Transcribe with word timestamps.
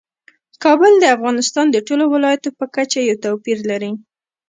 کابل 0.63 0.93
د 0.99 1.05
افغانستان 1.15 1.65
د 1.71 1.77
ټولو 1.87 2.03
ولایاتو 2.13 2.49
په 2.59 2.65
کچه 2.75 2.99
یو 3.09 3.21
توپیر 3.25 3.57
لري. 3.69 3.91